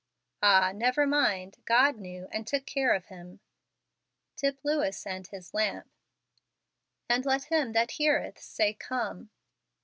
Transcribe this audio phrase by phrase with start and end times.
[0.41, 1.57] Ah, never mind!
[1.65, 3.39] God knew, and took care of him.
[4.35, 5.91] Tip Lewis and His Lamp."
[7.07, 9.29] And let him that heareth say, Come."